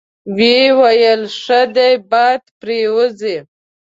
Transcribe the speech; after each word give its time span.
ویې 0.35 0.67
ویل: 0.79 1.21
ښه 1.41 1.61
ده، 1.75 1.87
باد 2.11 2.41
پرې 2.59 2.79
وځي. 2.95 3.35